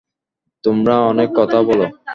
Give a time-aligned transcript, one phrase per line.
[0.63, 1.85] তোমারা অনেক কথা বলো।